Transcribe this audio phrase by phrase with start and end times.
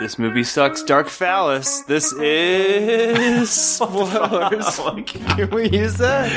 [0.00, 0.82] This movie sucks.
[0.84, 1.80] Dark Phallus.
[1.82, 4.78] This is spoilers.
[5.06, 6.30] Can we use that?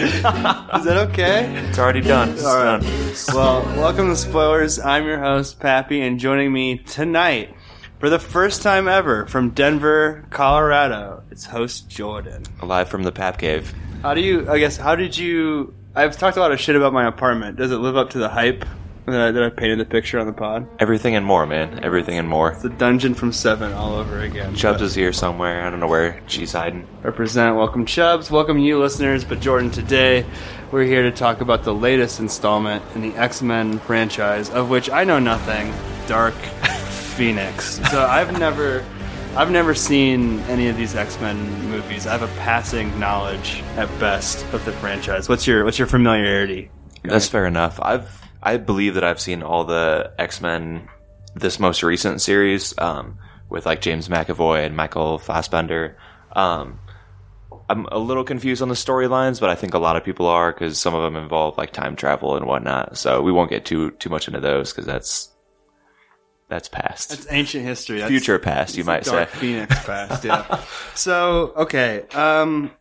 [0.80, 1.54] Is that okay?
[1.70, 2.30] It's already done.
[2.32, 2.82] It's All right.
[2.82, 3.14] done.
[3.36, 4.80] Well, welcome to Spoilers.
[4.80, 7.56] I'm your host, Pappy, and joining me tonight,
[8.00, 12.44] for the first time ever, from Denver, Colorado, it's host Jordan.
[12.64, 13.76] Live from the Pap Cave.
[14.02, 16.94] How do you, I guess, how did you, I've talked a lot of shit about
[16.94, 17.58] my apartment.
[17.58, 18.66] Does it live up to the hype
[19.12, 20.68] that I, that I painted the picture on the pod?
[20.80, 21.84] Everything and more, man.
[21.84, 22.56] Everything and more.
[22.62, 24.56] The dungeon from Seven all over again.
[24.56, 25.66] Chubbs is here somewhere.
[25.66, 26.88] I don't know where she's hiding.
[27.04, 27.56] represent.
[27.56, 28.30] Welcome, Chubbs.
[28.32, 29.24] Welcome, you listeners.
[29.24, 30.26] But Jordan, today
[30.72, 34.90] we're here to talk about the latest installment in the X Men franchise, of which
[34.90, 35.74] I know nothing.
[36.08, 36.34] Dark
[37.16, 37.80] Phoenix.
[37.92, 38.84] So I've never,
[39.36, 41.38] I've never seen any of these X Men
[41.70, 42.08] movies.
[42.08, 45.30] I have a passing knowledge at best of the franchise.
[45.30, 46.72] What's your What's your familiarity?
[47.04, 47.80] That's fair enough.
[47.82, 50.88] I've I believe that I've seen all the X Men
[51.36, 53.18] this most recent series um,
[53.50, 55.98] with like James McAvoy and Michael Fassbender.
[56.34, 56.80] Um,
[57.70, 60.52] I'm a little confused on the storylines, but I think a lot of people are
[60.52, 62.98] because some of them involve like time travel and whatnot.
[62.98, 65.32] So we won't get too too much into those because that's
[66.52, 68.00] that's past That's ancient history.
[68.00, 69.12] That's, future past, you might say.
[69.12, 70.62] Dark Phoenix past, yeah.
[70.96, 72.72] so, okay, um,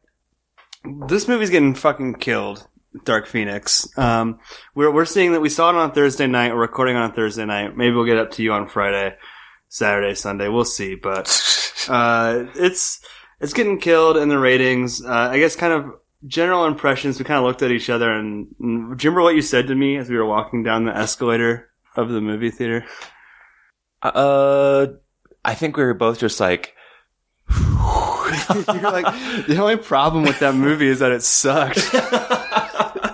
[1.06, 2.66] this movie's getting fucking killed.
[3.04, 3.86] Dark Phoenix.
[3.96, 4.40] Um,
[4.74, 6.52] we're we're seeing that we saw it on Thursday night.
[6.52, 7.76] We're recording on Thursday night.
[7.76, 9.16] Maybe we'll get up to you on Friday,
[9.68, 10.48] Saturday, Sunday.
[10.48, 10.96] We'll see.
[10.96, 11.28] But
[11.88, 13.00] uh, it's
[13.40, 15.04] it's getting killed in the ratings.
[15.04, 15.94] Uh, I guess kind of
[16.26, 17.18] general impressions.
[17.18, 19.68] We kind of looked at each other and, and do you remember what you said
[19.68, 22.84] to me as we were walking down the escalator of the movie theater?
[24.02, 24.86] Uh,
[25.44, 26.74] I think we were both just like,
[28.50, 31.78] You're like, the only problem with that movie is that it sucked.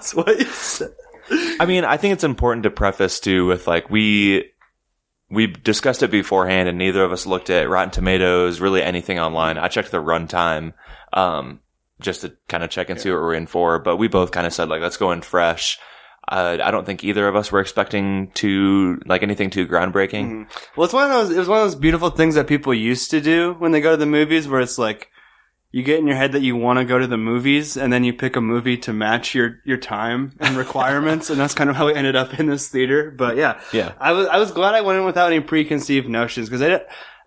[0.06, 0.94] That's what you said.
[1.58, 4.52] I mean, I think it's important to preface too with like we
[5.28, 9.58] we discussed it beforehand, and neither of us looked at Rotten Tomatoes, really anything online.
[9.58, 10.74] I checked the runtime,
[11.12, 11.58] um,
[12.00, 13.80] just to kind of check and see what we're in for.
[13.80, 15.80] But we both kind of said like, let's go in fresh.
[16.28, 20.46] Uh, I don't think either of us were expecting to like anything too groundbreaking.
[20.76, 21.30] Well, it's one of those.
[21.36, 23.90] It was one of those beautiful things that people used to do when they go
[23.90, 25.10] to the movies, where it's like
[25.76, 28.02] you get in your head that you want to go to the movies, and then
[28.02, 31.76] you pick a movie to match your your time and requirements, and that's kind of
[31.76, 33.10] how we ended up in this theater.
[33.10, 33.92] But yeah, Yeah.
[34.00, 36.80] I was I was glad I went in without any preconceived notions because I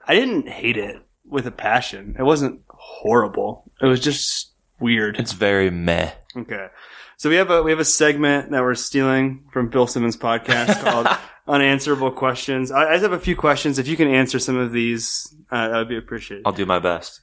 [0.07, 0.95] I didn't hate it
[1.25, 2.15] with a passion.
[2.17, 3.71] It wasn't horrible.
[3.79, 5.19] It was just weird.
[5.19, 6.09] It's very meh.
[6.35, 6.69] Okay.
[7.17, 10.81] So we have a we have a segment that we're stealing from Bill Simmons' podcast
[10.83, 11.07] called
[11.47, 12.71] Unanswerable Questions.
[12.71, 13.77] I, I just have a few questions.
[13.77, 16.47] If you can answer some of these, uh, that would be appreciated.
[16.47, 17.21] I'll do my best.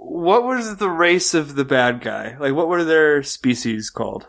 [0.00, 2.36] What was the race of the bad guy?
[2.38, 4.26] Like, what were their species called?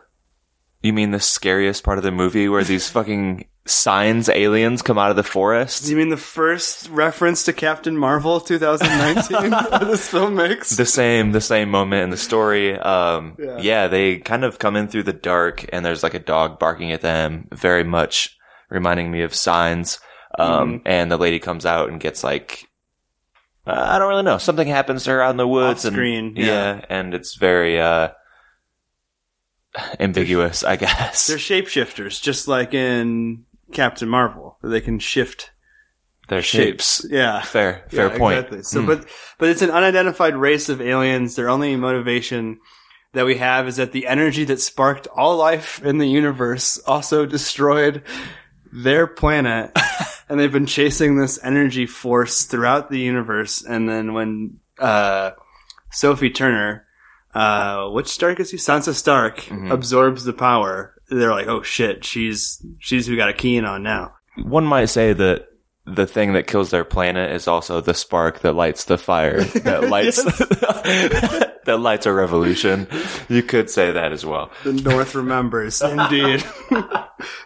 [0.81, 5.11] You mean the scariest part of the movie where these fucking signs aliens come out
[5.11, 5.83] of the forest?
[5.85, 9.51] Do you mean the first reference to Captain Marvel 2019
[9.87, 10.75] this film makes?
[10.75, 13.57] the same the same moment in the story um Yeah.
[13.59, 13.87] yeah.
[13.87, 17.01] they kind of come in through the dark and there's like a dog barking at
[17.01, 18.37] them very much
[18.69, 19.99] reminding me of signs
[20.39, 22.68] um and the lady comes out and gets like
[23.67, 26.33] uh, i don't really know something happens to her out in the woods and Off-screen,
[26.35, 26.45] yeah.
[26.45, 26.85] yeah.
[26.89, 28.09] and it's very uh
[29.99, 34.57] ambiguous i guess They're shapeshifters, just like in Captain Marvel.
[34.63, 35.51] They can shift
[36.27, 37.41] their shapes Yeah.
[37.43, 38.63] fair fair Yeah, point Exactly.
[38.63, 38.87] So, Mm.
[38.87, 39.05] but
[39.37, 41.35] but it's an unidentified race of aliens.
[41.35, 42.59] Their only motivation
[43.13, 47.25] that we have is that the energy that sparked all life in the universe also
[47.27, 48.01] destroyed
[48.73, 49.71] their planet,
[50.29, 53.63] and they've been chasing this energy force throughout the universe.
[53.63, 55.31] And then when uh,
[55.91, 56.85] Sophie Turner,
[57.33, 58.57] uh, which Stark is he?
[58.57, 59.71] Sansa Stark Mhm.
[59.71, 60.93] absorbs the power.
[61.09, 64.13] They're like, oh shit, she's she's who got a key in on now.
[64.43, 65.47] one might say that
[65.85, 69.89] the thing that kills their planet is also the spark that lights the fire that
[69.89, 70.23] lights
[71.65, 72.87] that lights a revolution.
[73.27, 74.51] You could say that as well.
[74.63, 76.43] The North remembers, indeed.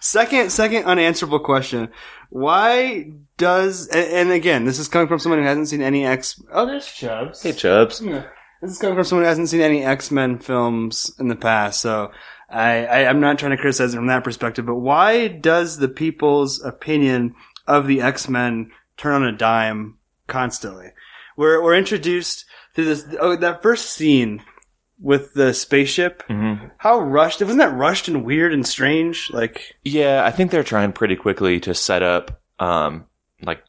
[0.03, 1.90] second, second unanswerable question:
[2.30, 3.88] Why does?
[3.88, 6.41] And, and again, this is coming from someone who hasn't seen any X.
[6.52, 7.41] Oh, there's Chubbs.
[7.41, 8.00] Hey Chubbs.
[8.00, 11.82] This is coming from someone who hasn't seen any X Men films in the past,
[11.82, 12.11] so
[12.50, 14.66] I, I I'm not trying to criticize it from that perspective.
[14.66, 17.35] But why does the people's opinion
[17.67, 19.97] of the X Men turn on a dime
[20.28, 20.91] constantly?
[21.35, 22.46] We're we're introduced
[22.76, 23.06] to this.
[23.20, 24.44] Oh, that first scene
[25.03, 26.23] with the spaceship.
[26.28, 27.41] hmm How rushed?
[27.41, 29.29] Wasn't that rushed and weird and strange?
[29.32, 33.05] Like, Yeah, I think they're trying pretty quickly to set up um
[33.41, 33.64] like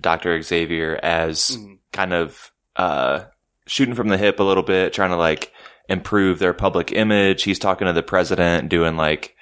[0.00, 0.40] Dr.
[0.42, 1.78] Xavier as Mhm.
[1.92, 3.24] kind of uh
[3.66, 5.50] shooting from the hip a little bit, trying to like
[5.88, 7.42] improve their public image.
[7.44, 9.34] He's talking to the president, doing like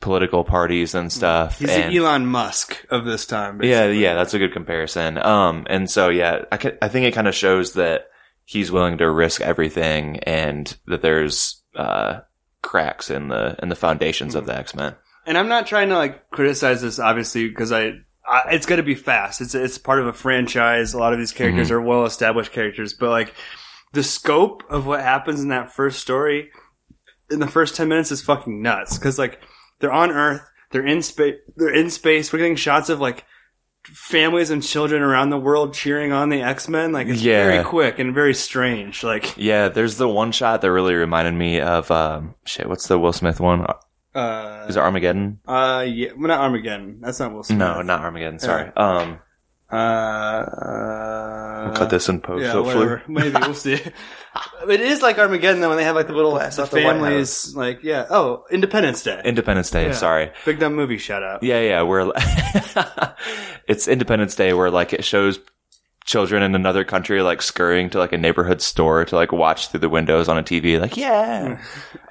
[0.00, 1.58] political parties and stuff.
[1.60, 3.60] He's and, the Elon Musk of this time.
[3.62, 4.02] yeah, basically.
[4.02, 5.16] yeah, that's a good comparison.
[5.18, 8.08] Um, and so yeah, I, ca- I think it kind of shows that
[8.44, 12.20] he's willing to risk everything, and that there's uh,
[12.62, 14.94] cracks in the in the foundations of the X Men.
[15.26, 17.92] and I'm not trying to like criticize this obviously because I,
[18.28, 19.40] I it's going to be fast.
[19.40, 20.94] It's it's part of a franchise.
[20.94, 21.76] A lot of these characters Mm-hmm.
[21.76, 23.34] are well established characters, but like
[23.92, 26.50] the scope of what happens in that first story
[27.30, 29.40] in the first 10 minutes is fucking nuts cuz like
[29.80, 32.32] they're on earth, they're in space, they're in space.
[32.32, 33.24] We're getting shots of like
[33.84, 37.44] families and children around the world cheering on the X-Men like it's Yeah.
[37.44, 41.60] very quick and very strange like Yeah, there's the one shot that really reminded me
[41.60, 42.68] of um, shit.
[42.68, 43.66] What's the Will Smith one?
[44.14, 45.40] uh Is it Armageddon?
[45.46, 46.98] uh yeah, well, not Armageddon.
[47.00, 47.58] That's not Will Smith.
[47.58, 48.38] No, not Armageddon.
[48.38, 48.70] Sorry.
[48.76, 49.18] Um,
[49.70, 52.42] Uh, uh, I'll cut this in post.
[52.42, 52.86] Yeah, hopefully.
[52.86, 53.02] whatever.
[53.08, 53.72] Maybe we'll see.
[54.68, 56.82] it is like Armageddon though when they have like the little Blast the out the
[56.82, 57.54] families.
[57.56, 58.06] Like yeah.
[58.10, 59.20] Oh, Independence Day.
[59.24, 59.86] Independence Day.
[59.86, 59.92] Yeah.
[59.92, 60.30] Sorry.
[60.44, 60.98] Big dumb movie.
[60.98, 61.42] Shout out.
[61.42, 61.82] Yeah, yeah.
[61.82, 62.12] Where
[63.68, 65.38] it's Independence Day, where like it shows
[66.04, 69.80] children in another country like scurrying to like a neighborhood store to like watch through
[69.80, 70.78] the windows on a TV.
[70.78, 71.60] Like, yeah.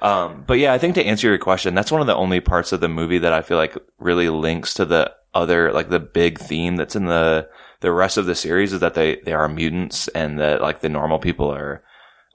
[0.02, 2.72] um, but yeah, I think to answer your question, that's one of the only parts
[2.72, 6.38] of the movie that I feel like really links to the other like the big
[6.38, 7.48] theme that's in the
[7.80, 10.88] the rest of the series is that they they are mutants and that like the
[10.88, 11.82] normal people are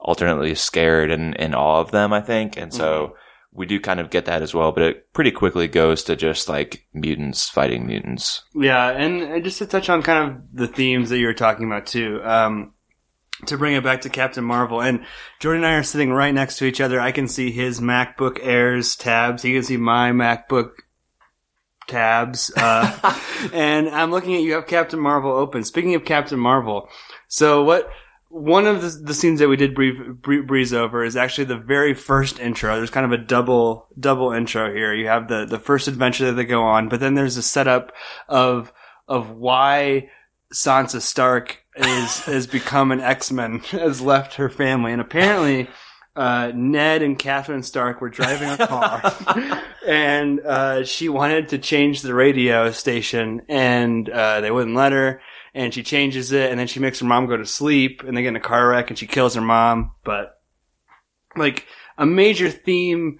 [0.00, 2.12] alternately scared and in awe of them.
[2.12, 3.16] I think, and so
[3.52, 4.72] we do kind of get that as well.
[4.72, 8.44] But it pretty quickly goes to just like mutants fighting mutants.
[8.54, 11.86] Yeah, and just to touch on kind of the themes that you were talking about
[11.86, 12.20] too.
[12.22, 12.74] Um,
[13.46, 15.04] to bring it back to Captain Marvel, and
[15.40, 17.00] Jordan and I are sitting right next to each other.
[17.00, 19.42] I can see his MacBook Airs tabs.
[19.42, 20.72] He can see my MacBook
[21.90, 22.50] tabs.
[22.56, 23.16] Uh,
[23.52, 25.64] and I'm looking at you have Captain Marvel open.
[25.64, 26.88] Speaking of Captain Marvel,
[27.28, 27.90] so what?
[28.32, 31.58] One of the, the scenes that we did brief, bree- breeze over is actually the
[31.58, 32.76] very first intro.
[32.76, 34.94] There's kind of a double double intro here.
[34.94, 37.92] You have the the first adventure that they go on, but then there's a setup
[38.28, 38.72] of
[39.08, 40.10] of why
[40.54, 45.68] Sansa Stark is has become an X Men, has left her family, and apparently.
[46.16, 52.02] Uh, Ned and Catherine Stark were driving a car, and uh, she wanted to change
[52.02, 55.22] the radio station, and uh, they wouldn't let her.
[55.54, 58.22] And she changes it, and then she makes her mom go to sleep, and they
[58.22, 59.92] get in a car wreck, and she kills her mom.
[60.04, 60.40] But
[61.36, 61.66] like
[61.98, 63.18] a major theme,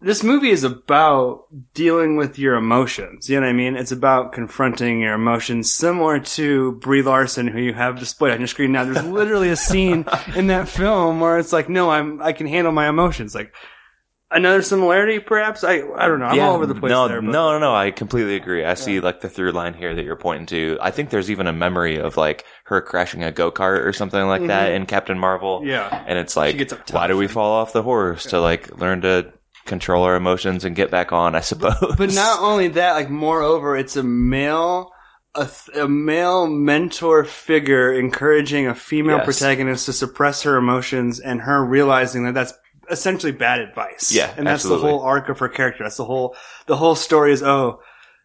[0.00, 3.28] this movie is about dealing with your emotions.
[3.28, 3.74] You know what I mean?
[3.76, 8.46] It's about confronting your emotions, similar to Brie Larson, who you have displayed on your
[8.46, 8.84] screen now.
[8.84, 10.04] There's literally a scene
[10.36, 13.34] in that film where it's like, no, I'm I can handle my emotions.
[13.34, 13.52] Like
[14.30, 15.64] another similarity, perhaps.
[15.64, 16.26] I I don't know.
[16.26, 17.20] I'm all over the place no, there.
[17.20, 17.74] But no, no, no.
[17.74, 18.64] I completely agree.
[18.64, 20.78] I see like the through line here that you're pointing to.
[20.80, 24.24] I think there's even a memory of like her crashing a go kart or something
[24.28, 25.58] like that in Captain Marvel.
[25.58, 25.70] Mm-hmm.
[25.70, 26.04] Yeah.
[26.06, 29.32] and it's like, why do we fall off the horse to like learn to
[29.68, 31.34] control our emotions and get back on?
[31.36, 31.94] I suppose.
[31.96, 34.90] But not only that, like moreover, it's a male,
[35.34, 39.24] a, th- a male mentor figure encouraging a female Yes.
[39.26, 42.54] protagonist to suppress her emotions, and her realizing that that's
[42.90, 44.10] essentially bad advice.
[44.10, 44.86] Yeah, and that's absolutely.
[44.86, 45.84] the whole arc of her character.
[45.84, 46.34] That's the whole
[46.66, 47.80] the whole story is oh.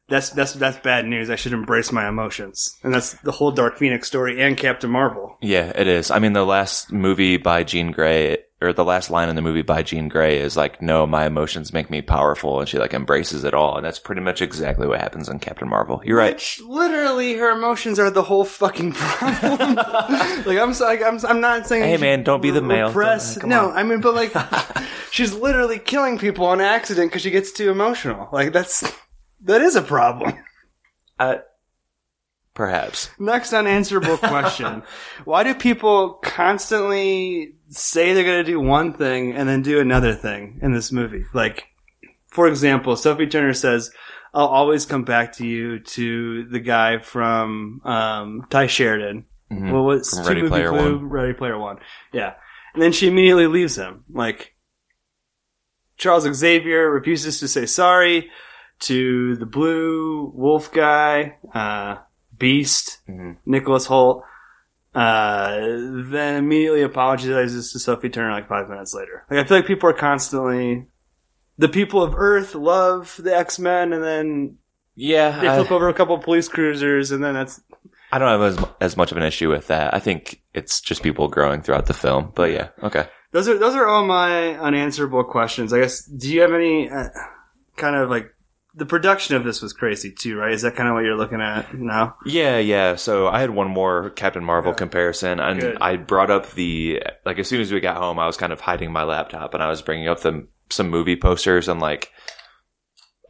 [0.09, 1.29] That's that's that's bad news.
[1.29, 5.37] I should embrace my emotions, and that's the whole Dark Phoenix story and Captain Marvel.
[5.41, 6.11] Yeah, it is.
[6.11, 9.61] I mean, the last movie by Jean Grey, or the last line in the movie
[9.61, 13.43] by Jean Grey is like, "No, my emotions make me powerful," and she like embraces
[13.43, 16.01] it all, and that's pretty much exactly what happens in Captain Marvel.
[16.05, 16.33] You're right.
[16.35, 19.75] Which literally, her emotions are the whole fucking problem.
[20.45, 21.83] like I'm, so- like, I'm, I'm not saying.
[21.83, 22.87] Hey, man, don't be the male.
[22.87, 23.43] Repress.
[23.43, 23.77] No, on.
[23.77, 24.33] I mean, but like,
[25.11, 28.29] she's literally killing people on accident because she gets too emotional.
[28.31, 28.91] Like that's
[29.41, 30.33] that is a problem.
[31.19, 31.37] Uh,
[32.53, 33.09] perhaps.
[33.19, 34.83] Next unanswerable question:
[35.25, 40.13] Why do people constantly say they're going to do one thing and then do another
[40.13, 41.25] thing in this movie?
[41.33, 41.65] Like,
[42.27, 43.91] for example, Sophie Turner says,
[44.33, 49.25] "I'll always come back to you." To the guy from um, Tye Sheridan.
[49.51, 49.71] Mhm.
[49.71, 51.09] What was Ready Movie Player Clue, One.
[51.09, 51.77] Ready Player One.
[52.11, 52.33] Yeah,
[52.73, 54.03] and then she immediately leaves him.
[54.11, 54.55] Like
[55.97, 58.29] Charles Xavier refuses to say sorry
[58.81, 61.97] to the Blue Wolf guy, uh,
[62.43, 63.37] Beast, Mhm.
[63.45, 64.23] Nicholas Hoult.
[64.93, 65.57] Uh,
[66.11, 69.25] then immediately apologizes to Sophie Turner like five minutes later.
[69.29, 70.85] Like I feel like people are constantly
[71.57, 74.57] the people of Earth love the X Men, and then
[74.95, 77.59] Yeah, they I, flip over a couple of police cruisers, and then that's
[78.11, 79.93] I don't have as, as much of an issue with that.
[79.95, 82.31] I think it's just people growing throughout the film.
[82.35, 83.07] But yeah, okay.
[83.31, 85.73] Those are those are all my unanswerable questions.
[85.73, 86.05] I guess.
[86.05, 87.09] Do you have any uh,
[87.77, 88.27] kind of like
[88.75, 90.51] the production of this was crazy too, right?
[90.51, 92.15] Is that kind of what you're looking at now?
[92.25, 92.95] Yeah, yeah.
[92.95, 94.77] So I had one more Captain Marvel Yeah.
[94.77, 95.77] comparison, and Good.
[95.79, 98.61] I brought up the like as soon as we got home, I was kind of
[98.61, 102.11] hiding my laptop, and I was bringing up the some movie posters, and like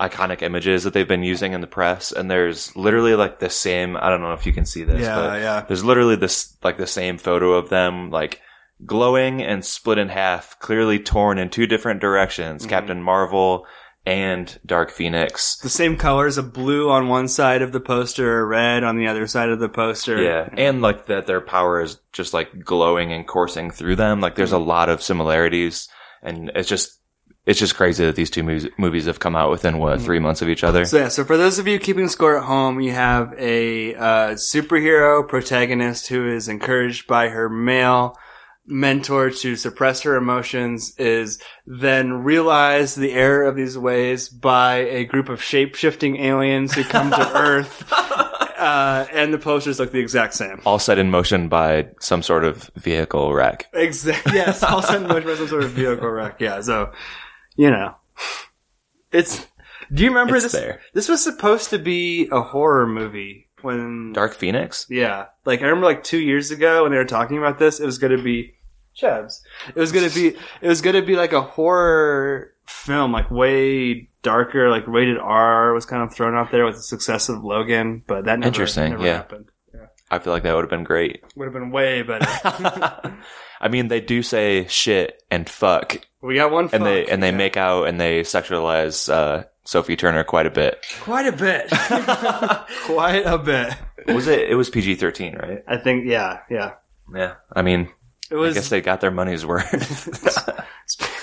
[0.02, 3.96] iconic images that they've been using in the press, and there's literally like the same.
[3.98, 5.62] I don't know if you can see this, Yeah, but yeah.
[5.68, 8.42] there's literally this like the same photo of them like
[8.86, 12.62] glowing and split in half, clearly torn in two different directions.
[12.64, 12.70] Mm-hmm.
[12.70, 13.66] Captain Marvel
[14.06, 15.58] and Dark Phoenix.
[15.58, 19.28] The same colors of blue on one side of the poster, red on the other
[19.28, 20.22] side of the poster.
[20.22, 24.20] Yeah, and like that their power is just like glowing and coursing through them.
[24.20, 25.88] Like there's a lot of similarities,
[26.22, 27.00] and it's just
[27.46, 30.42] it's just crazy that these two movies, movies have come out within what three months
[30.42, 30.86] of each other.
[30.86, 34.30] So yeah, so for those of you keeping score at home, you have a uh,
[34.32, 38.18] superhero protagonist who is encouraged by her male
[38.66, 45.06] mentor to suppress her emotions, is then realize the error of these ways by a
[45.06, 47.84] group of shape-shifting aliens who come to Earth.
[47.92, 50.62] Uh, and the posters look the exact same.
[50.66, 53.68] All set in motion by some sort of vehicle wreck.
[53.74, 54.32] Exactly.
[54.36, 56.40] Yes, all set in motion by some sort of vehicle wreck.
[56.40, 56.62] Yeah.
[56.62, 56.92] So,
[57.58, 57.96] you know,
[59.12, 59.46] it's.
[59.94, 60.52] Do you remember It's this?
[60.54, 60.82] there.
[60.94, 64.14] This was supposed to be a horror movie when.
[64.14, 64.86] Dark Phoenix.
[64.90, 67.86] Yeah, like I remember, like two years ago when they were talking about this, it
[67.86, 68.56] was going to be
[68.96, 69.42] Chebs.
[69.70, 70.38] It was going to be.
[70.62, 75.74] It was going to be like a horror film, like way darker, like rated R
[75.74, 78.46] was kind of thrown out there with the success of Logan, but that never, happened.
[78.46, 79.14] Interesting, never yeah.
[79.14, 79.46] happened.
[79.74, 81.24] Yeah, I feel like that would have been great.
[81.36, 82.26] would have been way better.
[83.62, 87.32] I mean, they do say shit and fuck, we got one, and they and they
[87.32, 87.38] yeah.
[87.38, 90.86] make out and they sexualize uh, Sophie Turner quite a bit.
[91.02, 91.70] Quite a bit.
[92.86, 93.74] Quite a bit.
[94.14, 94.50] was it?
[94.50, 95.64] It was PG thirteen, right?
[95.68, 96.74] I think, yeah, yeah.
[97.14, 97.36] Yeah.
[97.54, 97.90] I mean,
[98.30, 98.52] It was.
[98.56, 100.08] I guess they got their money's worth.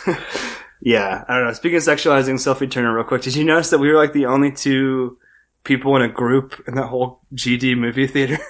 [0.81, 1.53] yeah, I don't know.
[1.53, 4.27] Speaking of sexualizing Sophie Turner real quick, did you notice that we were like the
[4.27, 5.19] only two
[5.65, 8.39] people in a group in that whole GD movie theater?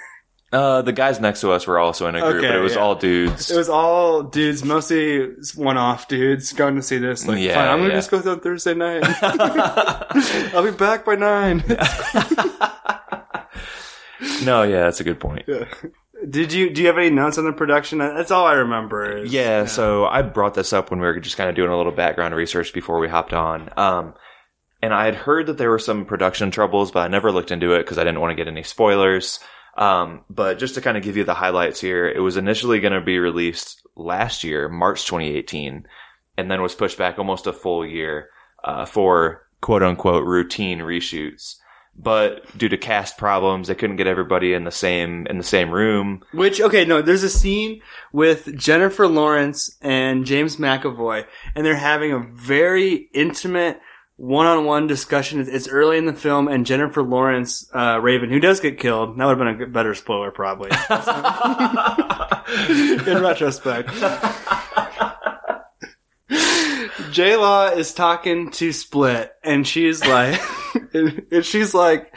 [0.53, 2.75] uh, the guys next to us were also in a group, Okay, but it was
[2.75, 2.81] yeah.
[2.81, 3.51] all dudes.
[3.51, 7.27] It was all dudes, mostly one-off dudes going to see this.
[7.27, 7.95] Like, Yeah, fine, I'm gonna yeah.
[7.95, 9.05] just go on Thursday night.
[10.55, 11.59] I'll be back by nine.
[14.45, 15.49] no, yeah, that's a good point.
[16.29, 16.71] Did you?
[16.71, 17.99] Do you have any notes on the production?
[17.99, 19.19] That's all I remember.
[19.19, 21.77] Is, Yeah, so I brought this up when we were just kind of doing a
[21.77, 23.71] little background research before we hopped on.
[23.77, 24.15] Um,
[24.83, 27.73] and I had heard that there were some production troubles, but I never looked into
[27.75, 29.39] it because I didn't want to get any spoilers.
[29.77, 32.93] Um, but just to kind of give you the highlights here, it was initially going
[32.93, 35.87] to be released last year, March 2018,
[36.37, 38.31] and then was pushed back almost a full year
[38.65, 41.57] uh, for quote unquote routine reshoots.
[41.97, 45.71] But due to cast problems, they couldn't get everybody in the same in the same
[45.71, 46.23] room.
[46.33, 52.13] Which okay, no, there's a scene with Jennifer Lawrence and James McAvoy, and they're having
[52.13, 53.81] a very intimate
[54.21, 55.41] one-on-one discussion.
[55.41, 59.19] It's- It's early in the film, and Jennifer Lawrence, uh, Raven, who does get killed,
[59.19, 60.71] that would have been a better spoiler probably.
[63.11, 63.89] in retrospect.
[67.11, 70.41] J Law is talking to Split, and she's like,
[70.93, 72.15] and she's like,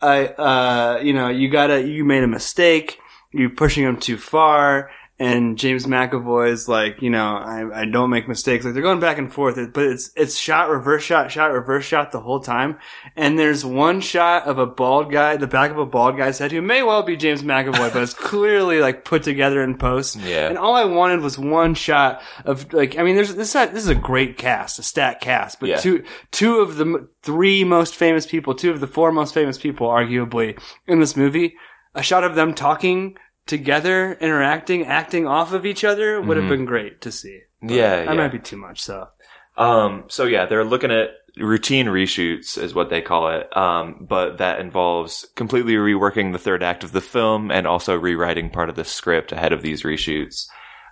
[0.00, 2.98] I, uh, you know, you gotta, you made a mistake.
[3.32, 4.90] You're pushing him too far.
[5.22, 8.64] And James McAvoy is like, you know, I, I don't make mistakes.
[8.64, 12.10] Like they're going back and forth, but it's, it's shot, reverse shot, shot, reverse shot
[12.10, 12.78] the whole time.
[13.14, 16.50] And there's one shot of a bald guy, the back of a bald guy's head
[16.50, 20.16] who may well be James McAvoy, but it's clearly like put together in post.
[20.16, 20.48] Yeah.
[20.48, 23.88] And all I wanted was one shot of like, I mean, there's this, this is
[23.88, 25.76] a great cast, a stat cast, but Yeah.
[25.76, 26.02] two,
[26.32, 30.60] two of the three most famous people, two of the four most famous people, arguably
[30.88, 31.54] in this movie,
[31.94, 36.64] a shot of them talking together, interacting, acting off of each other would have been
[36.64, 37.40] great to see.
[37.60, 37.76] But Mm-hmm.
[37.76, 38.14] Yeah, that yeah.
[38.14, 38.80] might be too much.
[38.80, 39.08] So
[39.56, 43.56] Um, so yeah, they're looking at routine reshoots is what they call it.
[43.56, 48.50] Um, but that involves completely reworking the third act of the film and also rewriting
[48.50, 50.46] part of the script ahead of these reshoots.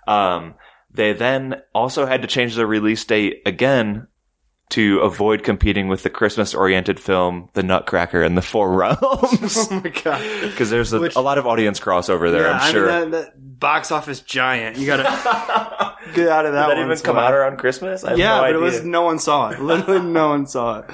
[0.07, 0.55] Um,
[0.93, 4.07] they then also had to change the release date again
[4.71, 8.99] to avoid competing with the Christmas oriented film The Nutcracker and the Four Realms.
[9.71, 10.41] oh my god.
[10.41, 12.85] Because there's a, Which- a lot of audience crossover there, Yeah, I'm I sure.
[13.01, 14.77] mean, that, that box office giant.
[14.77, 15.03] You gotta
[16.13, 16.67] get out of that.
[16.69, 18.03] Did that even come out around Christmas?
[18.03, 19.59] I have Yeah, no but it was no one saw it.
[19.61, 20.85] Literally, no one saw it.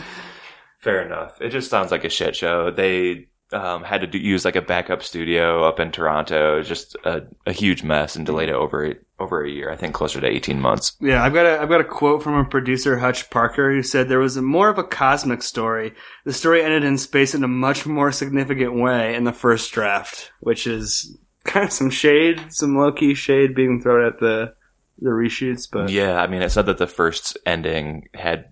[0.80, 1.42] Fair enough.
[1.42, 2.72] It just sounds like a shit show.
[2.72, 6.62] They um, had to do, use like a backup studio up in Toronto.
[6.62, 9.72] Just a, a huge mess and delayed it over over a year.
[9.72, 10.96] I think closer to eighteen months.
[11.00, 14.10] Yeah, I've got a I've got a quote from a producer Hutch Parker who said
[14.10, 15.94] there was a more of a cosmic story.
[16.26, 20.32] The story ended in space in a much more significant way in the first draft,
[20.42, 24.54] which is kind of some shade, some low key shade being thrown at the
[25.00, 25.68] the reshoots.
[25.72, 28.50] But Yeah, I mean, it said that the first ending had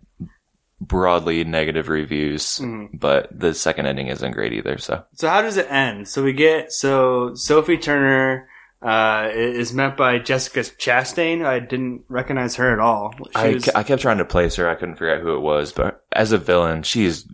[0.81, 2.99] broadly negative reviews, Mhm.
[2.99, 4.77] but the second ending isn't great either.
[4.77, 6.07] So so how does it end?
[6.07, 8.47] So we get so Sophie Turner
[8.81, 11.43] uh, is met by Jessica Chastain.
[11.43, 13.15] I didn't recognize her at all.
[13.33, 14.69] I, was- I kept trying to place her.
[14.69, 17.25] I couldn't figure out who it was, but as a villain, she's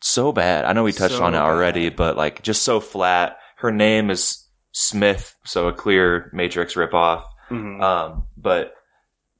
[0.00, 0.64] so bad.
[0.64, 1.44] I know we touched So on it bad.
[1.46, 3.38] already, but like just so flat.
[3.56, 7.24] Her name is Smith, so a clear Matrix ripoff.
[7.50, 7.82] Mhm.
[7.82, 8.74] Um, but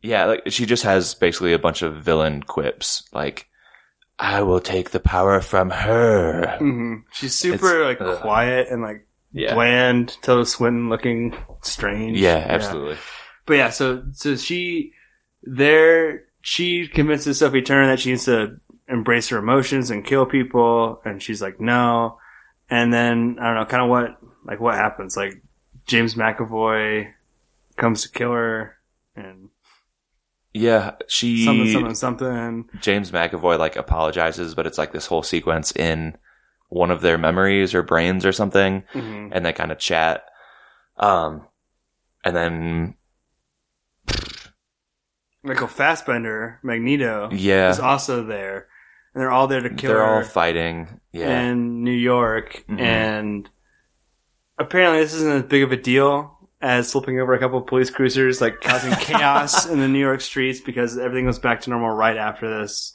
[0.06, 3.48] yeah, like she just has basically a bunch of villain quips, like
[4.18, 7.02] "I will take the power from her." Mhm.
[7.12, 8.20] She's super like ugh.
[8.20, 12.18] quiet and like Yeah, bland, Tilda Swinton looking strange.
[12.18, 12.96] yeah, absolutely.
[13.46, 14.92] But yeah, so so she
[15.42, 18.58] there she convinces Sophie Turner that she needs to
[18.88, 22.18] embrace her emotions and kill people, and she's like no.
[22.70, 25.16] And then I don't know, kind of what like what happens?
[25.16, 25.42] Like
[25.86, 27.12] James McAvoy
[27.76, 28.76] comes to kill her,
[29.14, 29.48] and
[30.58, 32.68] Yeah, she something, something, something.
[32.80, 36.16] James McAvoy like apologizes, but it's like this whole sequence in
[36.68, 39.28] one of their memories or brains or something, Mhm.
[39.32, 40.24] and they kind of chat.
[40.96, 41.46] Um,
[42.24, 42.94] and then
[45.42, 48.66] Michael Fassbender, Magneto, yeah, is also there,
[49.14, 51.00] and they're all there to kill they're all fighting.
[51.12, 52.80] Yeah, in New York, Mhm.
[52.80, 53.50] and
[54.58, 57.90] apparently this isn't as big of a deal as flipping over a couple of police
[57.90, 61.90] cruisers, like causing chaos in the New York streets because everything goes back to normal
[61.90, 62.92] right after this.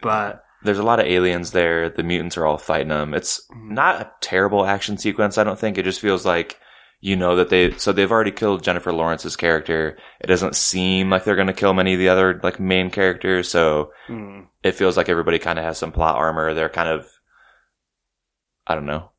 [0.00, 1.88] But there's a lot of aliens there.
[1.90, 3.14] The mutants are all fighting them.
[3.14, 3.70] It's Mhm.
[3.72, 5.38] not a terrible action sequence.
[5.38, 6.58] I don't think it just feels like
[7.02, 9.96] you know that they so they've already killed Jennifer Lawrence's character.
[10.20, 13.48] It doesn't seem like they're going to kill many of the other like main characters.
[13.50, 16.52] So mm, it feels like everybody kind of has some plot armor.
[16.52, 17.08] They're kind of,
[18.66, 19.10] I don't know,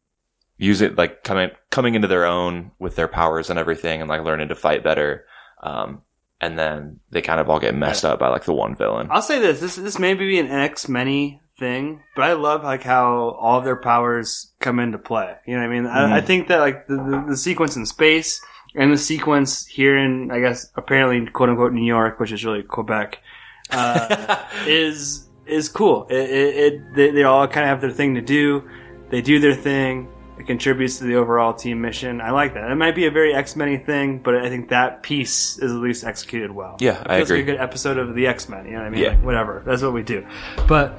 [0.62, 4.24] use it like coming coming into their own with their powers and everything, and like
[4.24, 5.26] learning to fight better.
[5.64, 6.04] Um,
[6.40, 9.08] and then they kind of all get messed up by like the one villain.
[9.12, 12.84] I'll say this: this this may be an X many thing, but I love like
[12.84, 15.36] how all of their powers come into play.
[15.46, 15.86] You know what I mean?
[15.88, 16.26] I, I Mhm.
[16.26, 18.42] think that like the, the, the sequence in space
[18.76, 22.64] and the sequence here in, I guess, apparently quote unquote New York, which is really
[22.64, 23.20] Quebec,
[23.72, 26.08] uh, is is cool.
[26.10, 28.68] It, it, it they, they all kind of have their thing to do.
[29.12, 30.08] They do their thing.
[30.42, 32.20] It contributes to the overall team mission.
[32.20, 32.72] I like that.
[32.72, 35.78] It might be a very X Men thing, but I think that piece is at
[35.78, 36.78] least executed well.
[36.80, 37.42] Yeah, it I agree.
[37.42, 38.66] Like a good episode of the X Men.
[38.66, 39.04] You know what I mean?
[39.04, 39.10] Yeah.
[39.10, 39.62] Like, whatever.
[39.64, 40.26] That's what we do.
[40.68, 40.98] But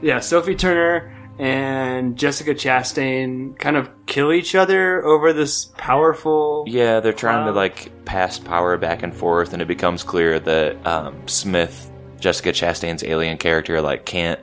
[0.00, 6.64] yeah, Sophie Turner and Jessica Chastain kind of kill each other over this powerful.
[6.66, 10.86] Yeah, they're trying to like pass power back and forth, and it becomes clear that
[10.86, 14.40] um, Smith, Jessica Chastain's alien character, like can't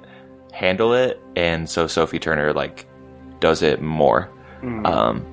[0.53, 2.87] handle it, and so Sophie Turner like
[3.39, 4.29] does it more.
[4.61, 4.85] Mm.
[4.87, 5.25] Um,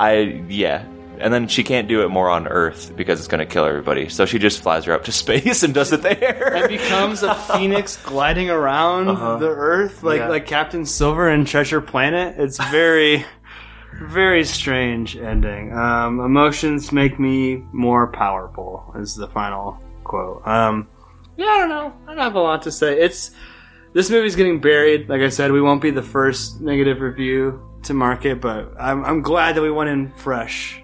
[0.00, 0.84] I yeah,
[1.18, 4.08] and then she can't do it more on Earth because it's going to kill everybody.
[4.08, 6.54] So she just flies her up to space and does it there.
[6.54, 9.36] and becomes a phoenix gliding around Uh-huh.
[9.36, 10.28] the Earth like Yeah.
[10.28, 12.34] like Captain Silver in Treasure Planet.
[12.38, 13.24] It's very.
[14.04, 15.70] Very strange ending.
[15.74, 18.90] Um, emotions make me more powerful.
[18.96, 20.44] Is the final quote.
[20.46, 20.88] Um,
[21.36, 21.92] yeah, I don't know.
[22.06, 22.98] I don't have a lot to say.
[22.98, 23.32] It's
[23.92, 25.08] this movie's getting buried.
[25.08, 29.22] Like I said, we won't be the first negative review to market, but I'm, I'm
[29.22, 30.80] glad that we went in fresh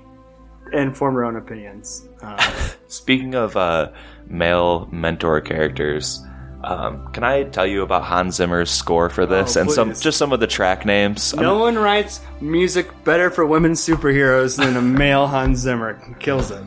[0.73, 2.09] and formed our own opinions.
[2.23, 2.39] Um,
[2.89, 3.93] Speaking of uh,
[4.27, 6.23] male mentor characters,
[6.65, 10.19] um, can I tell you about Hans Zimmer's score for this Oh, and some just
[10.19, 11.33] some of the track names?
[11.35, 16.17] I'm- no one writes music better for women superheroes than a male Hans Zimmer.
[16.19, 16.65] Kills it.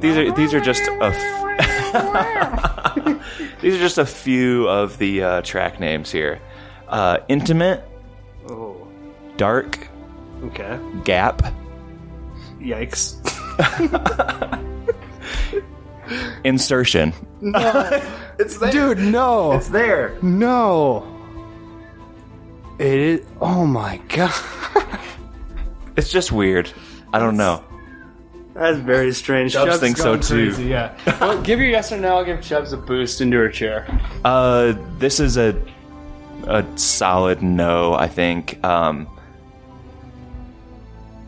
[0.00, 1.16] These are these are just a f-
[3.60, 6.40] these are just a few of the uh, track names here.
[6.88, 7.84] Uh, Intimate,
[8.48, 8.88] Oh,
[9.36, 9.88] Dark,
[10.44, 10.78] okay.
[11.04, 11.42] Gap,
[12.58, 13.16] Yikes.
[16.44, 17.12] Insertion.
[17.40, 18.02] No.
[18.38, 18.72] it's there.
[18.72, 19.52] Dude, no.
[19.52, 20.18] It's there.
[20.22, 21.06] No.
[22.78, 23.26] It is.
[23.40, 24.32] Oh my god.
[25.96, 26.72] It's just weird.
[27.12, 27.62] I don't know.
[28.60, 29.54] That's very strange.
[29.54, 30.52] Chubbs Chubbs thinks so, gone too.
[30.52, 30.94] crazy, Yeah.
[31.18, 32.18] well, give your yes or no.
[32.18, 33.86] I'll give Chubbs a boost into her chair.
[34.22, 35.58] Uh, this is a
[36.46, 37.94] a solid no.
[37.94, 38.62] I think.
[38.62, 39.08] Um,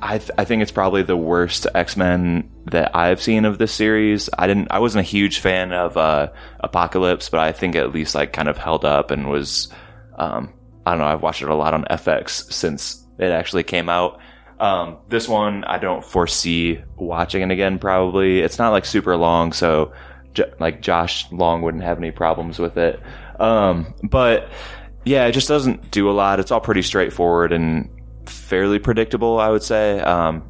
[0.03, 3.73] I th- I think it's probably the worst X Men that I've seen of this
[3.73, 4.29] series.
[4.37, 4.69] I didn't.
[4.71, 6.29] I wasn't a huge fan of uh,
[6.61, 9.69] Apocalypse, but I think it at least like kind of held up and was.
[10.19, 10.53] Um,
[10.85, 11.07] I don't know.
[11.07, 14.19] I've watched it a lot on FX since it actually came out.
[14.63, 17.79] Um, this one I don't foresee watching it again.
[17.81, 19.93] Probably it's not like super long, so
[20.35, 23.01] J- like Josh Long wouldn't have any problems with it.
[23.41, 24.49] Um, but
[25.05, 26.39] yeah, it just doesn't do a lot.
[26.39, 27.91] It's all pretty straightforward and
[28.27, 29.99] fairly predictable, I would say.
[29.99, 30.49] Um,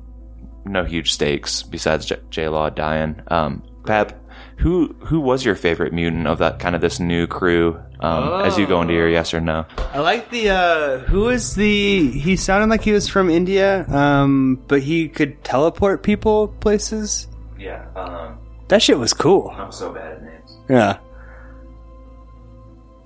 [0.66, 3.20] no huge stakes besides J- J Law dying.
[3.29, 4.21] Um, Pap,
[4.62, 7.81] who who was your favorite mutant of that kind of this new crew?
[8.01, 9.66] Um, As you go into your yes or no.
[9.92, 14.62] I like the uh who is the he sounded like he was from India, um,
[14.68, 17.27] but he could teleport people places.
[17.59, 19.51] Yeah, um, That shit was cool.
[19.51, 20.57] I'm so bad at names.
[20.68, 20.98] Yeah.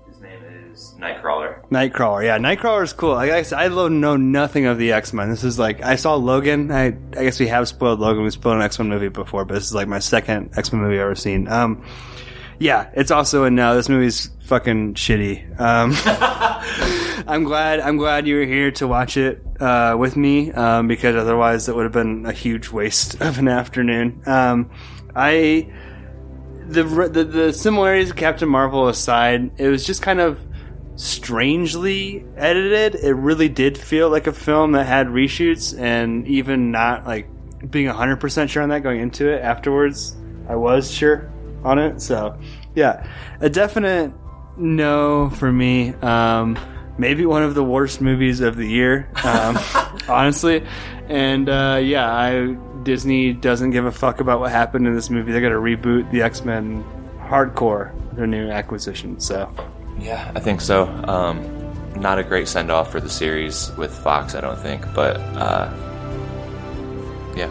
[0.08, 0.40] His name
[0.72, 1.55] is Nightcrawler.
[1.76, 3.12] Nightcrawler, yeah, Nightcrawler is cool.
[3.12, 5.28] I I know nothing of the X Men.
[5.28, 6.72] This is like I saw Logan.
[6.72, 8.24] I I guess we have spoiled Logan.
[8.24, 10.80] We spoiled an X Men movie before, but this is like my second X Men
[10.80, 11.48] movie I've ever seen.
[11.48, 11.84] Um,
[12.58, 13.76] yeah, it's also a no.
[13.76, 15.60] This movie's fucking shitty.
[15.60, 15.92] Um,
[17.28, 21.14] I'm glad I'm glad you were here to watch it uh, with me um, because
[21.14, 24.22] otherwise it would have been a huge waste of an afternoon.
[24.24, 24.70] Um,
[25.14, 25.70] I
[26.68, 30.40] the, the the similarities of Captain Marvel aside, it was just kind of
[30.96, 32.96] strangely edited.
[32.96, 37.28] It really did feel like a film that had reshoots, and even not like
[37.70, 40.16] being hundred percent sure on that going into it afterwards,
[40.48, 41.30] I was sure
[41.64, 42.00] on it.
[42.00, 42.38] So,
[42.74, 43.06] yeah,
[43.40, 44.12] a definite
[44.56, 45.94] no for me.
[45.94, 46.58] Um,
[46.98, 49.58] maybe one of the worst movies of the year, um,
[50.08, 50.64] honestly.
[51.08, 55.32] And uh, yeah, I Disney doesn't give a fuck about what happened in this movie.
[55.32, 56.84] They're gonna reboot the X Men
[57.18, 59.20] hardcore, their new acquisition.
[59.20, 59.52] So
[59.98, 60.86] Yeah, I think so.
[61.08, 61.52] Um,
[62.00, 65.72] not a great send off for the series with Fox, I don't think, but uh,
[67.36, 67.50] yeah,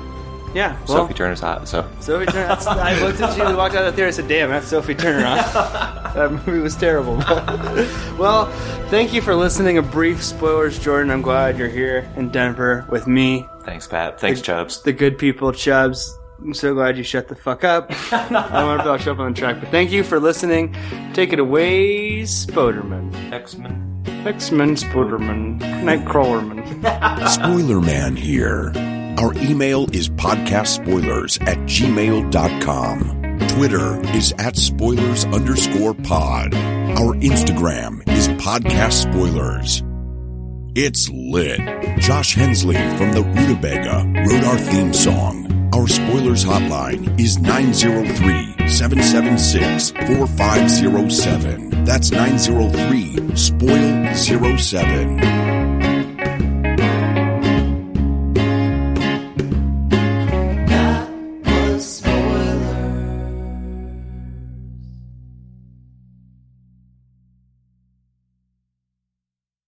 [0.55, 1.67] yeah, well, Sophie Turner's hot.
[1.67, 2.55] So Sophie Turner.
[2.67, 4.95] I looked at you, we walked out of the theater, I said, "Damn, that's Sophie
[4.95, 6.11] Turner." Huh?
[6.15, 7.17] that movie was terrible.
[8.17, 8.45] well,
[8.89, 9.77] thank you for listening.
[9.77, 11.11] A brief spoilers, Jordan.
[11.11, 14.19] I'm glad you're here in Denver with me, thanks, Pat.
[14.19, 14.81] Thanks, Chubbs.
[14.83, 16.17] the good people, Chubbs.
[16.39, 17.87] I'm so glad you shut the fuck up.
[18.11, 20.75] I don't want to I'll show up on the track, but thank you for listening.
[21.13, 23.31] Take it away, Spoderman.
[23.31, 23.85] X Men.
[24.25, 25.59] X-Men Spoderman.
[25.59, 27.29] Nightcrawlerman.
[27.29, 28.71] Spoiler Man here.
[29.19, 33.21] Our email is podcastspoilers at gmail.com.
[33.49, 36.53] Twitter is at spoilers underscore pod.
[36.55, 39.83] Our Instagram is podcast spoilers.
[40.75, 41.59] It's lit.
[41.99, 45.54] Josh Hensley from the Rutabaga wrote our theme song.
[45.75, 51.83] Our spoilers hotline is 903 776 4507.
[51.83, 55.54] That's 903 Spoil 07.